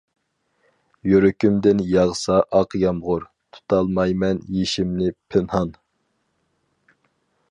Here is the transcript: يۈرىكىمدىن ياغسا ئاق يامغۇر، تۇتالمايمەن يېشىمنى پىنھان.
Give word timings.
يۈرىكىمدىن 1.09 1.83
ياغسا 1.89 2.37
ئاق 2.59 2.73
يامغۇر، 2.85 3.27
تۇتالمايمەن 3.57 4.41
يېشىمنى 4.57 5.13
پىنھان. 5.35 5.75